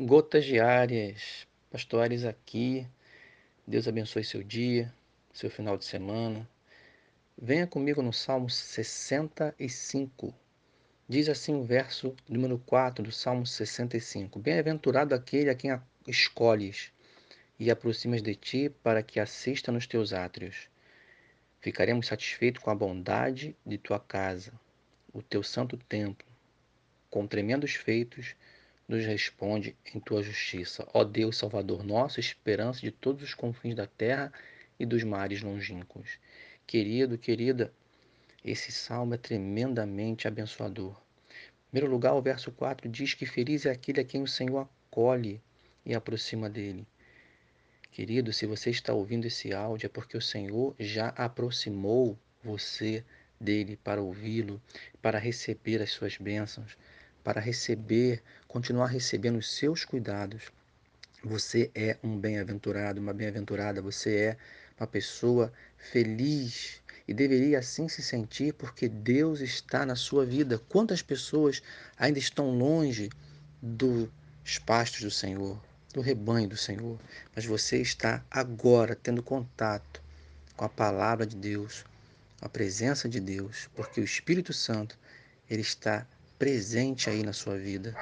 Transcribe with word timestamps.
Gotas 0.00 0.44
diárias, 0.44 1.46
pastores 1.70 2.24
aqui. 2.24 2.84
Deus 3.64 3.86
abençoe 3.86 4.24
seu 4.24 4.42
dia, 4.42 4.92
seu 5.32 5.48
final 5.48 5.78
de 5.78 5.84
semana. 5.84 6.50
Venha 7.40 7.64
comigo 7.64 8.02
no 8.02 8.12
Salmo 8.12 8.50
65. 8.50 10.34
Diz 11.08 11.28
assim 11.28 11.54
o 11.54 11.62
verso 11.62 12.12
número 12.28 12.58
4 12.66 13.04
do 13.04 13.12
Salmo 13.12 13.46
65: 13.46 14.40
Bem-aventurado 14.40 15.14
aquele 15.14 15.48
a 15.48 15.54
quem 15.54 15.80
escolhes 16.08 16.92
e 17.56 17.70
aproximas 17.70 18.20
de 18.20 18.34
ti 18.34 18.68
para 18.68 19.00
que 19.00 19.20
assista 19.20 19.70
nos 19.70 19.86
teus 19.86 20.12
átrios. 20.12 20.68
Ficaremos 21.60 22.08
satisfeitos 22.08 22.60
com 22.60 22.70
a 22.70 22.74
bondade 22.74 23.56
de 23.64 23.78
tua 23.78 24.00
casa, 24.00 24.52
o 25.12 25.22
teu 25.22 25.44
santo 25.44 25.76
templo, 25.76 26.26
com 27.08 27.28
tremendos 27.28 27.76
feitos 27.76 28.34
nos 28.88 29.04
responde 29.04 29.76
em 29.94 30.00
tua 30.00 30.22
justiça. 30.22 30.86
Ó 30.92 31.04
Deus 31.04 31.36
Salvador 31.38 31.82
nosso, 31.82 32.20
esperança 32.20 32.80
de 32.80 32.90
todos 32.90 33.22
os 33.22 33.34
confins 33.34 33.74
da 33.74 33.86
terra 33.86 34.32
e 34.78 34.84
dos 34.84 35.02
mares 35.02 35.42
longínquos. 35.42 36.18
Querido, 36.66 37.18
querida, 37.18 37.72
esse 38.44 38.70
salmo 38.70 39.14
é 39.14 39.18
tremendamente 39.18 40.28
abençoador. 40.28 40.92
Em 40.92 41.70
primeiro 41.70 41.90
lugar, 41.92 42.14
o 42.14 42.22
verso 42.22 42.52
4 42.52 42.88
diz 42.88 43.14
que 43.14 43.26
feliz 43.26 43.66
é 43.66 43.70
aquele 43.70 44.00
a 44.00 44.04
quem 44.04 44.22
o 44.22 44.28
Senhor 44.28 44.68
acolhe 44.88 45.40
e 45.84 45.94
aproxima 45.94 46.48
dele. 46.48 46.86
Querido, 47.90 48.32
se 48.32 48.44
você 48.44 48.70
está 48.70 48.92
ouvindo 48.92 49.26
esse 49.26 49.52
áudio 49.52 49.86
é 49.86 49.88
porque 49.88 50.16
o 50.16 50.20
Senhor 50.20 50.74
já 50.78 51.08
aproximou 51.10 52.18
você 52.42 53.04
dele 53.40 53.76
para 53.76 54.02
ouvi-lo, 54.02 54.60
para 55.00 55.18
receber 55.18 55.80
as 55.80 55.90
suas 55.90 56.16
bênçãos, 56.16 56.76
para 57.24 57.40
receber, 57.40 58.22
continuar 58.46 58.86
recebendo 58.86 59.38
os 59.38 59.56
seus 59.56 59.84
cuidados. 59.84 60.52
Você 61.24 61.70
é 61.74 61.96
um 62.04 62.18
bem-aventurado, 62.18 63.00
uma 63.00 63.14
bem-aventurada, 63.14 63.80
você 63.80 64.16
é 64.16 64.36
uma 64.78 64.86
pessoa 64.86 65.50
feliz 65.78 66.82
e 67.08 67.14
deveria 67.14 67.58
assim 67.58 67.88
se 67.88 68.02
sentir 68.02 68.52
porque 68.52 68.88
Deus 68.88 69.40
está 69.40 69.86
na 69.86 69.96
sua 69.96 70.26
vida. 70.26 70.58
Quantas 70.68 71.00
pessoas 71.00 71.62
ainda 71.96 72.18
estão 72.18 72.50
longe 72.50 73.08
dos 73.62 74.58
pastos 74.66 75.00
do 75.00 75.10
Senhor, 75.10 75.58
do 75.94 76.02
rebanho 76.02 76.48
do 76.48 76.56
Senhor, 76.58 77.00
mas 77.34 77.46
você 77.46 77.80
está 77.80 78.22
agora 78.30 78.94
tendo 78.94 79.22
contato 79.22 80.02
com 80.54 80.66
a 80.66 80.68
palavra 80.68 81.26
de 81.26 81.36
Deus, 81.36 81.86
a 82.40 82.48
presença 82.50 83.08
de 83.08 83.18
Deus, 83.18 83.70
porque 83.74 84.00
o 84.00 84.04
Espírito 84.04 84.52
Santo 84.52 84.98
ele 85.48 85.62
está 85.62 86.06
presente 86.44 87.08
aí 87.08 87.22
na 87.22 87.32
sua 87.32 87.56
vida. 87.56 87.96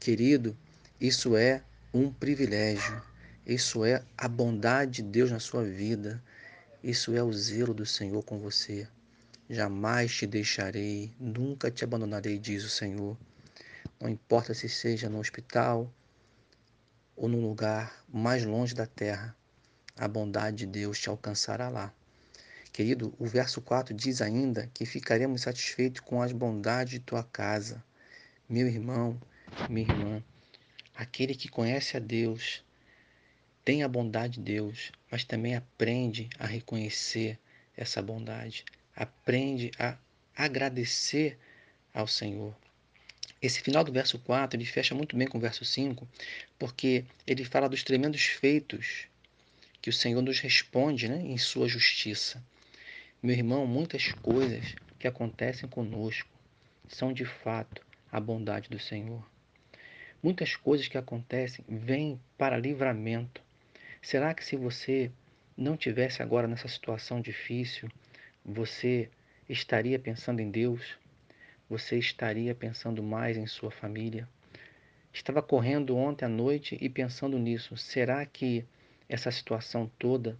Querido, 0.00 0.56
isso 0.98 1.36
é 1.36 1.62
um 1.92 2.10
privilégio. 2.10 3.02
Isso 3.46 3.84
é 3.84 4.02
a 4.16 4.26
bondade 4.26 5.02
de 5.02 5.10
Deus 5.10 5.30
na 5.30 5.38
sua 5.38 5.62
vida. 5.62 6.22
Isso 6.82 7.14
é 7.14 7.22
o 7.22 7.30
zelo 7.30 7.74
do 7.74 7.84
Senhor 7.84 8.22
com 8.22 8.38
você. 8.38 8.88
Jamais 9.46 10.10
te 10.10 10.26
deixarei, 10.26 11.12
nunca 11.20 11.70
te 11.70 11.84
abandonarei, 11.84 12.38
diz 12.38 12.64
o 12.64 12.70
Senhor. 12.70 13.14
Não 14.00 14.08
importa 14.08 14.54
se 14.54 14.70
seja 14.70 15.10
no 15.10 15.18
hospital 15.18 15.92
ou 17.14 17.28
no 17.28 17.42
lugar 17.46 18.02
mais 18.08 18.42
longe 18.42 18.74
da 18.74 18.86
terra, 18.86 19.36
a 19.98 20.08
bondade 20.08 20.64
de 20.64 20.66
Deus 20.66 20.98
te 20.98 21.10
alcançará 21.10 21.68
lá. 21.68 21.92
Querido, 22.72 23.14
o 23.18 23.26
verso 23.26 23.60
4 23.60 23.92
diz 23.92 24.22
ainda 24.22 24.66
que 24.72 24.86
ficaremos 24.86 25.42
satisfeitos 25.42 26.00
com 26.00 26.22
as 26.22 26.32
bondades 26.32 26.92
de 26.94 27.00
tua 27.00 27.22
casa. 27.22 27.84
Meu 28.48 28.66
irmão, 28.66 29.20
minha 29.68 29.86
irmã, 29.86 30.24
aquele 30.94 31.34
que 31.34 31.50
conhece 31.50 31.98
a 31.98 32.00
Deus, 32.00 32.64
tem 33.62 33.82
a 33.82 33.88
bondade 33.88 34.38
de 34.38 34.40
Deus, 34.40 34.90
mas 35.10 35.22
também 35.22 35.54
aprende 35.54 36.30
a 36.38 36.46
reconhecer 36.46 37.38
essa 37.76 38.00
bondade, 38.00 38.64
aprende 38.96 39.70
a 39.78 39.98
agradecer 40.34 41.38
ao 41.92 42.06
Senhor. 42.06 42.56
Esse 43.42 43.60
final 43.60 43.84
do 43.84 43.92
verso 43.92 44.18
4 44.18 44.56
ele 44.56 44.64
fecha 44.64 44.94
muito 44.94 45.14
bem 45.14 45.28
com 45.28 45.36
o 45.36 45.40
verso 45.42 45.62
5, 45.62 46.08
porque 46.58 47.04
ele 47.26 47.44
fala 47.44 47.68
dos 47.68 47.82
tremendos 47.82 48.24
feitos 48.24 49.08
que 49.82 49.90
o 49.90 49.92
Senhor 49.92 50.22
nos 50.22 50.40
responde 50.40 51.06
né, 51.06 51.20
em 51.20 51.36
sua 51.36 51.68
justiça. 51.68 52.42
Meu 53.24 53.36
irmão, 53.36 53.64
muitas 53.68 54.10
coisas 54.14 54.74
que 54.98 55.06
acontecem 55.06 55.68
conosco 55.68 56.28
são 56.88 57.12
de 57.12 57.24
fato 57.24 57.80
a 58.10 58.18
bondade 58.18 58.68
do 58.68 58.80
Senhor. 58.80 59.24
Muitas 60.20 60.56
coisas 60.56 60.88
que 60.88 60.98
acontecem 60.98 61.64
vêm 61.68 62.20
para 62.36 62.58
livramento. 62.58 63.40
Será 64.02 64.34
que 64.34 64.44
se 64.44 64.56
você 64.56 65.08
não 65.56 65.76
tivesse 65.76 66.20
agora 66.20 66.48
nessa 66.48 66.66
situação 66.66 67.20
difícil, 67.20 67.88
você 68.44 69.08
estaria 69.48 70.00
pensando 70.00 70.40
em 70.40 70.50
Deus? 70.50 70.98
Você 71.70 72.00
estaria 72.00 72.56
pensando 72.56 73.04
mais 73.04 73.36
em 73.36 73.46
sua 73.46 73.70
família? 73.70 74.28
Estava 75.12 75.40
correndo 75.40 75.96
ontem 75.96 76.24
à 76.24 76.28
noite 76.28 76.76
e 76.80 76.88
pensando 76.88 77.38
nisso. 77.38 77.76
Será 77.76 78.26
que 78.26 78.64
essa 79.08 79.30
situação 79.30 79.88
toda 79.96 80.36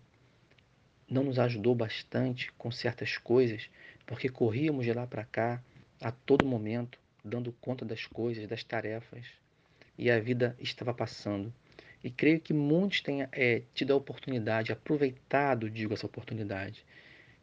não 1.12 1.24
nos 1.24 1.38
ajudou 1.38 1.74
bastante 1.74 2.50
com 2.52 2.70
certas 2.70 3.18
coisas, 3.18 3.68
porque 4.06 4.30
corríamos 4.30 4.86
de 4.86 4.92
lá 4.92 5.06
para 5.06 5.24
cá 5.24 5.62
a 6.00 6.10
todo 6.10 6.46
momento, 6.46 6.98
dando 7.22 7.52
conta 7.60 7.84
das 7.84 8.06
coisas, 8.06 8.48
das 8.48 8.64
tarefas, 8.64 9.26
e 9.98 10.10
a 10.10 10.18
vida 10.18 10.56
estava 10.58 10.94
passando. 10.94 11.52
E 12.02 12.10
creio 12.10 12.40
que 12.40 12.54
muitos 12.54 13.02
tenham 13.02 13.28
é, 13.30 13.62
tido 13.74 13.92
a 13.92 13.96
oportunidade, 13.96 14.72
aproveitado, 14.72 15.70
digo, 15.70 15.92
essa 15.92 16.06
oportunidade, 16.06 16.84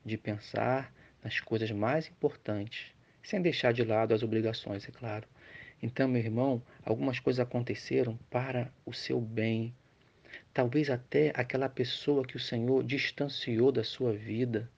de 0.03 0.17
pensar 0.17 0.91
nas 1.23 1.39
coisas 1.39 1.69
mais 1.69 2.07
importantes, 2.07 2.91
sem 3.21 3.39
deixar 3.41 3.71
de 3.71 3.83
lado 3.83 4.13
as 4.13 4.23
obrigações, 4.23 4.87
é 4.89 4.91
claro. 4.91 5.27
Então, 5.81 6.07
meu 6.07 6.21
irmão, 6.21 6.61
algumas 6.83 7.19
coisas 7.19 7.39
aconteceram 7.39 8.17
para 8.29 8.73
o 8.85 8.93
seu 8.93 9.21
bem, 9.21 9.73
Talvez 10.53 10.89
até 10.89 11.31
aquela 11.35 11.69
pessoa 11.69 12.25
que 12.25 12.35
o 12.35 12.39
Senhor 12.39 12.83
distanciou 12.83 13.71
da 13.71 13.83
sua 13.83 14.11
vida 14.11 14.69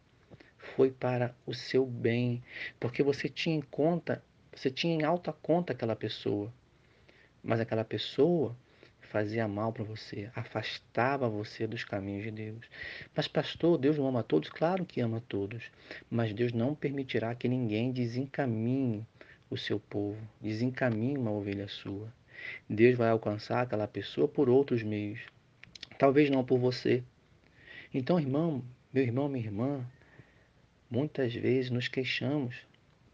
foi 0.75 0.91
para 0.91 1.33
o 1.45 1.53
seu 1.53 1.85
bem, 1.85 2.43
porque 2.79 3.01
você 3.01 3.29
tinha 3.29 3.55
em 3.55 3.61
conta, 3.61 4.23
você 4.53 4.69
tinha 4.69 4.93
em 4.93 5.03
alta 5.03 5.31
conta 5.31 5.71
aquela 5.71 5.95
pessoa. 5.95 6.53
Mas 7.41 7.59
aquela 7.59 7.85
pessoa 7.85 8.55
fazia 8.99 9.47
mal 9.47 9.71
para 9.71 9.83
você, 9.83 10.29
afastava 10.35 11.27
você 11.29 11.65
dos 11.65 11.83
caminhos 11.85 12.23
de 12.23 12.31
Deus. 12.31 12.69
Mas 13.15 13.27
pastor, 13.27 13.77
Deus 13.77 13.97
não 13.97 14.07
ama 14.07 14.23
todos? 14.23 14.49
Claro 14.49 14.85
que 14.85 15.01
ama 15.01 15.23
todos, 15.27 15.63
mas 16.09 16.33
Deus 16.33 16.51
não 16.51 16.75
permitirá 16.75 17.33
que 17.33 17.47
ninguém 17.47 17.91
desencaminhe 17.91 19.05
o 19.49 19.57
seu 19.57 19.79
povo, 19.79 20.21
desencaminhe 20.39 21.17
uma 21.17 21.31
ovelha 21.31 21.67
sua. 21.67 22.13
Deus 22.69 22.97
vai 22.97 23.09
alcançar 23.09 23.61
aquela 23.61 23.87
pessoa 23.87 24.27
por 24.27 24.49
outros 24.49 24.83
meios 24.83 25.21
talvez 26.01 26.31
não 26.31 26.43
por 26.43 26.57
você. 26.57 27.03
Então, 27.93 28.19
irmão, 28.19 28.65
meu 28.91 29.03
irmão, 29.03 29.29
minha 29.29 29.45
irmã, 29.45 29.85
muitas 30.89 31.31
vezes 31.31 31.69
nos 31.69 31.87
queixamos, 31.87 32.55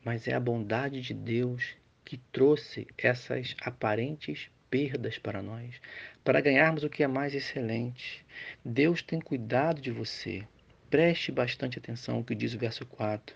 mas 0.06 0.26
é 0.26 0.34
a 0.34 0.40
bondade 0.40 1.02
de 1.02 1.14
Deus 1.14 1.76
que 2.06 2.16
trouxe 2.32 2.88
essas 2.98 3.58
aparentes 3.60 4.50
perdas 4.70 5.18
para 5.18 5.42
nós, 5.42 5.76
para 6.24 6.40
ganharmos 6.40 6.86
o 6.86 6.90
que 6.90 7.04
é 7.04 7.08
mais 7.08 7.36
excelente. 7.36 8.26
Deus 8.64 9.02
tem 9.02 9.20
cuidado 9.20 9.82
de 9.82 9.92
você. 9.92 10.48
Preste 10.90 11.30
bastante 11.30 11.78
atenção 11.78 12.16
ao 12.16 12.24
que 12.24 12.34
diz 12.34 12.54
o 12.54 12.58
verso 12.58 12.86
4. 12.86 13.36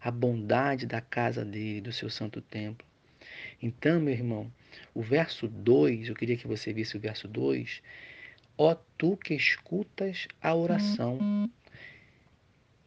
A 0.00 0.12
bondade 0.12 0.86
da 0.86 1.00
casa 1.00 1.44
dele, 1.44 1.80
do 1.80 1.92
seu 1.92 2.08
santo 2.08 2.40
templo. 2.40 2.86
Então, 3.60 3.98
meu 3.98 4.14
irmão, 4.14 4.52
o 4.94 5.02
verso 5.02 5.48
2, 5.48 6.08
eu 6.08 6.14
queria 6.14 6.36
que 6.36 6.46
você 6.46 6.72
visse 6.72 6.96
o 6.96 7.00
verso 7.00 7.26
2, 7.26 7.82
Ó 8.56 8.74
tu 8.96 9.16
que 9.16 9.34
escutas 9.34 10.28
a 10.40 10.54
oração. 10.54 11.50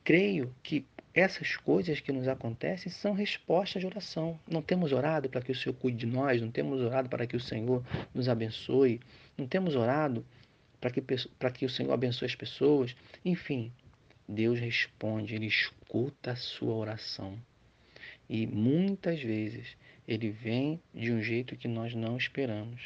Creio 0.04 0.54
que 0.62 0.86
essas 1.14 1.56
coisas 1.56 2.02
que 2.02 2.12
nos 2.12 2.28
acontecem 2.28 2.92
são 2.92 3.14
respostas 3.14 3.82
de 3.82 3.88
oração. 3.88 4.38
Não 4.46 4.62
temos 4.62 4.92
orado 4.92 5.30
para 5.30 5.42
que 5.42 5.52
o 5.52 5.56
Senhor 5.56 5.74
cuide 5.76 6.00
de 6.00 6.06
nós, 6.06 6.42
não 6.42 6.52
temos 6.52 6.82
orado 6.82 7.08
para 7.08 7.26
que 7.26 7.38
o 7.38 7.40
Senhor 7.40 7.84
nos 8.14 8.28
abençoe, 8.28 9.00
não 9.38 9.48
temos 9.48 9.76
orado 9.76 10.26
para 10.80 10.92
que, 10.92 11.02
para 11.40 11.52
que 11.52 11.66
o 11.66 11.70
Senhor 11.70 11.94
abençoe 11.94 12.28
as 12.28 12.36
pessoas. 12.36 12.96
Enfim, 13.24 13.72
Deus 14.28 14.60
responde, 14.60 15.36
Ele 15.36 15.48
escuta 15.48 16.32
a 16.32 16.36
sua 16.36 16.74
oração. 16.74 17.40
E 18.30 18.46
muitas 18.46 19.22
vezes 19.22 19.78
Ele 20.08 20.30
vem 20.30 20.82
de 20.94 21.12
um 21.14 21.22
jeito 21.22 21.56
que 21.56 21.68
nós 21.68 21.96
não 21.96 22.18
esperamos. 22.18 22.82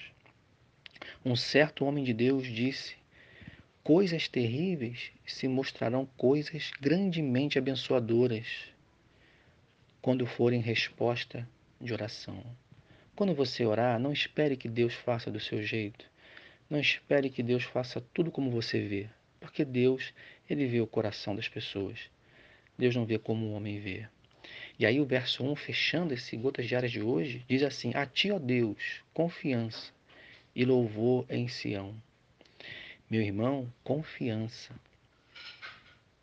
Um 1.25 1.35
certo 1.35 1.83
homem 1.83 2.01
de 2.01 2.13
Deus 2.13 2.47
disse: 2.47 2.95
Coisas 3.83 4.29
terríveis 4.29 5.11
se 5.25 5.49
mostrarão 5.49 6.05
coisas 6.15 6.71
grandemente 6.79 7.59
abençoadoras 7.59 8.47
quando 10.01 10.25
forem 10.25 10.61
resposta 10.61 11.45
de 11.79 11.91
oração. 11.91 12.41
Quando 13.17 13.35
você 13.35 13.65
orar, 13.65 13.99
não 13.99 14.13
espere 14.13 14.55
que 14.55 14.69
Deus 14.69 14.93
faça 14.93 15.29
do 15.29 15.41
seu 15.41 15.61
jeito. 15.61 16.09
Não 16.69 16.79
espere 16.79 17.29
que 17.29 17.43
Deus 17.43 17.65
faça 17.65 17.99
tudo 18.13 18.31
como 18.31 18.49
você 18.49 18.79
vê, 18.79 19.09
porque 19.41 19.65
Deus, 19.65 20.13
ele 20.49 20.67
vê 20.67 20.79
o 20.79 20.87
coração 20.87 21.35
das 21.35 21.49
pessoas. 21.49 21.99
Deus 22.77 22.95
não 22.95 23.05
vê 23.05 23.19
como 23.19 23.47
o 23.47 23.51
homem 23.51 23.77
vê. 23.77 24.07
E 24.79 24.85
aí 24.85 25.01
o 25.01 25.05
verso 25.05 25.43
1, 25.43 25.53
fechando 25.57 26.13
esse 26.13 26.37
Gotas 26.37 26.65
Diárias 26.65 26.93
de 26.93 27.01
hoje, 27.01 27.43
diz 27.45 27.61
assim: 27.61 27.91
A 27.93 28.05
ti, 28.05 28.31
ó 28.31 28.39
Deus, 28.39 29.03
confiança 29.13 29.98
e 30.59 30.65
louvor 30.65 31.25
em 31.29 31.47
Sião. 31.47 31.95
Meu 33.09 33.21
irmão, 33.21 33.71
confiança. 33.81 34.75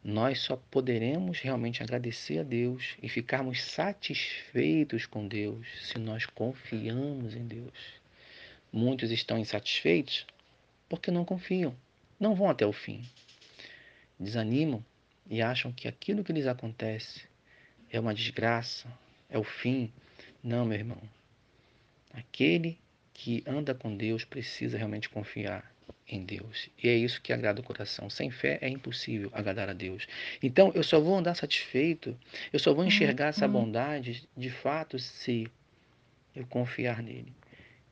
Nós 0.04 0.40
só 0.40 0.58
poderemos 0.70 1.40
realmente 1.40 1.82
agradecer 1.82 2.40
a 2.40 2.42
Deus 2.42 2.98
e 3.02 3.08
ficarmos 3.08 3.62
satisfeitos 3.62 5.06
com 5.06 5.26
Deus 5.26 5.66
se 5.88 5.98
nós 5.98 6.26
confiamos 6.26 7.34
em 7.34 7.46
Deus. 7.46 7.72
Muitos 8.70 9.10
estão 9.10 9.38
insatisfeitos 9.38 10.26
porque 10.86 11.10
não 11.10 11.24
confiam, 11.24 11.74
não 12.20 12.34
vão 12.34 12.50
até 12.50 12.66
o 12.66 12.74
fim. 12.74 13.02
Desanimam 14.20 14.84
e 15.30 15.40
acham 15.40 15.72
que 15.72 15.88
aquilo 15.88 16.22
que 16.22 16.34
lhes 16.34 16.46
acontece 16.46 17.22
é 17.90 17.98
uma 17.98 18.12
desgraça, 18.12 18.86
é 19.30 19.38
o 19.38 19.44
fim. 19.44 19.90
Não, 20.44 20.66
meu 20.66 20.76
irmão. 20.76 21.00
Aquele 22.12 22.78
que 23.16 23.42
anda 23.46 23.74
com 23.74 23.96
Deus 23.96 24.26
precisa 24.26 24.76
realmente 24.76 25.08
confiar 25.08 25.74
em 26.06 26.22
Deus. 26.22 26.68
E 26.80 26.86
é 26.86 26.94
isso 26.94 27.20
que 27.22 27.32
agrada 27.32 27.62
o 27.62 27.64
coração. 27.64 28.10
Sem 28.10 28.30
fé 28.30 28.58
é 28.60 28.68
impossível 28.68 29.30
agradar 29.32 29.70
a 29.70 29.72
Deus. 29.72 30.06
Então, 30.42 30.70
eu 30.74 30.82
só 30.82 31.00
vou 31.00 31.16
andar 31.16 31.34
satisfeito, 31.34 32.16
eu 32.52 32.58
só 32.58 32.74
vou 32.74 32.84
enxergar 32.84 33.28
essa 33.28 33.48
bondade 33.48 34.28
de 34.36 34.50
fato 34.50 34.98
se 34.98 35.50
eu 36.34 36.46
confiar 36.46 37.02
nele. 37.02 37.32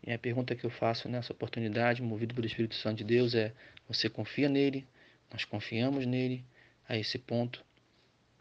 E 0.07 0.13
a 0.13 0.19
pergunta 0.19 0.55
que 0.55 0.65
eu 0.65 0.71
faço 0.71 1.09
nessa 1.09 1.33
oportunidade, 1.33 2.03
movido 2.03 2.35
pelo 2.35 2.47
Espírito 2.47 2.75
Santo 2.75 2.99
de 2.99 3.05
Deus, 3.05 3.35
é: 3.35 3.51
você 3.89 4.11
confia 4.11 4.51
nele? 4.51 4.87
Nós 5.33 5.47
confiamos 5.47 6.05
nele 6.05 6.45
a 6.87 6.99
esse 6.99 7.19
ponto 7.19 7.65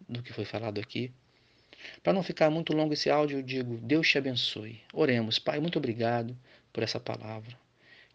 do 0.08 0.22
que 0.22 0.34
foi 0.34 0.44
falado 0.44 0.82
aqui? 0.82 1.14
Para 2.02 2.14
não 2.14 2.24
ficar 2.24 2.50
muito 2.50 2.74
longo 2.74 2.94
esse 2.94 3.10
áudio, 3.10 3.40
eu 3.40 3.44
digo: 3.44 3.78
Deus 3.78 4.08
te 4.10 4.18
abençoe. 4.18 4.82
Oremos. 4.94 5.40
Pai, 5.40 5.60
muito 5.60 5.78
obrigado 5.78 6.38
por 6.72 6.84
essa 6.84 7.00
palavra. 7.00 7.58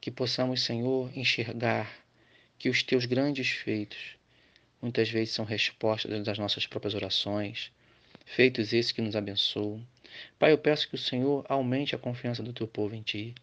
Que 0.00 0.11
possamos, 0.11 0.62
Senhor, 0.62 1.11
enxergar 1.17 1.91
que 2.59 2.69
os 2.69 2.82
teus 2.82 3.05
grandes 3.05 3.49
feitos 3.49 4.17
muitas 4.81 5.09
vezes 5.09 5.35
são 5.35 5.44
respostas 5.44 6.23
das 6.25 6.38
nossas 6.38 6.67
próprias 6.67 6.94
orações, 6.94 7.73
feitos 8.25 8.73
esses 8.73 8.93
que 8.93 9.03
nos 9.03 9.17
abençoam. 9.17 9.85
Pai, 10.38 10.53
eu 10.53 10.59
peço 10.59 10.88
que 10.88 10.94
o 10.94 10.99
Senhor 10.99 11.44
aumente 11.49 11.94
a 11.94 11.99
confiança 11.99 12.43
do 12.43 12.53
teu 12.53 12.67
povo 12.67 12.94
em 12.94 13.03
ti. 13.03 13.35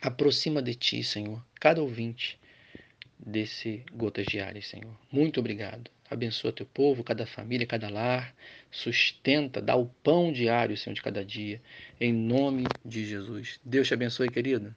Aproxima 0.00 0.62
de 0.62 0.74
ti, 0.74 1.02
Senhor, 1.02 1.42
cada 1.58 1.82
ouvinte 1.82 2.38
desse 3.18 3.84
Gotas 3.92 4.26
Diárias, 4.26 4.68
Senhor. 4.68 4.94
Muito 5.10 5.40
obrigado. 5.40 5.90
Abençoa 6.10 6.52
teu 6.52 6.66
povo, 6.66 7.04
cada 7.04 7.26
família, 7.26 7.66
cada 7.66 7.88
lar. 7.88 8.34
Sustenta, 8.70 9.60
dá 9.62 9.76
o 9.76 9.86
pão 9.86 10.32
diário, 10.32 10.76
Senhor, 10.76 10.94
de 10.94 11.02
cada 11.02 11.24
dia. 11.24 11.60
Em 12.00 12.12
nome 12.12 12.74
de 12.84 13.06
Jesus. 13.06 13.60
Deus 13.64 13.88
te 13.88 13.94
abençoe, 13.94 14.30
querido. 14.30 14.74